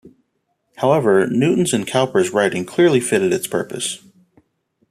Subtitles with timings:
[0.77, 4.03] However, Newton's and Cowper's writing clearly fitted its purpose.